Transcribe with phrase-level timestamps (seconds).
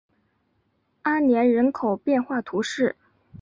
[1.03, 2.97] 阿年人口变化图示